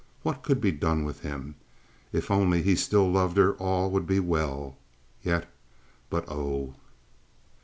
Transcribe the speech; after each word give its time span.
What 0.23 0.41
could 0.41 0.59
be 0.59 0.71
done 0.71 1.05
with 1.05 1.19
him? 1.19 1.53
If 2.11 2.31
only 2.31 2.63
he 2.63 2.75
still 2.75 3.11
loved 3.11 3.37
her 3.37 3.53
all 3.57 3.91
would 3.91 4.07
be 4.07 4.19
well 4.19 4.75
yet—but 5.23 6.27
oh! 6.27 6.73